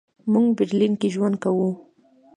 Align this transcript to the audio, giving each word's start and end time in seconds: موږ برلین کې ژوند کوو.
موږ 0.31 0.47
برلین 0.57 0.93
کې 1.01 1.07
ژوند 1.15 1.35
کوو. 1.43 1.69